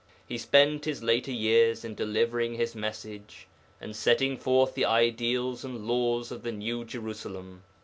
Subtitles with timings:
[0.27, 3.45] He spent his later years in delivering his message,
[3.79, 7.61] and setting forth the ideals and laws of the New Jerusalem.